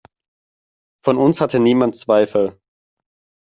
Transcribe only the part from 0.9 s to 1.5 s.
Von uns